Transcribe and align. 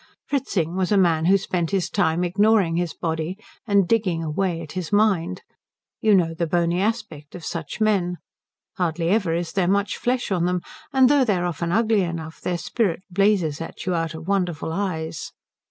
Fritzing 0.25 0.75
was 0.75 0.91
a 0.91 0.97
man 0.97 1.25
who 1.25 1.37
spent 1.37 1.69
his 1.69 1.87
time 1.87 2.23
ignoring 2.23 2.75
his 2.75 2.91
body 2.91 3.37
and 3.67 3.87
digging 3.87 4.23
away 4.23 4.59
at 4.59 4.71
his 4.71 4.91
mind. 4.91 5.43
You 5.99 6.15
know 6.15 6.33
the 6.33 6.47
bony 6.47 6.81
aspect 6.81 7.35
of 7.35 7.45
such 7.45 7.79
men. 7.79 8.17
Hardly 8.77 9.09
ever 9.09 9.35
is 9.35 9.51
there 9.51 9.67
much 9.67 9.97
flesh 9.97 10.31
on 10.31 10.45
them; 10.45 10.61
and 10.91 11.07
though 11.07 11.23
they 11.23 11.35
are 11.35 11.45
often 11.45 11.71
ugly 11.71 12.01
enough, 12.01 12.41
their 12.41 12.57
spirit 12.57 13.03
blazes 13.11 13.61
at 13.61 13.85
you 13.85 13.93
out 13.93 14.15
of 14.15 14.27
wonderful 14.27 14.73
eyes. 14.73 15.33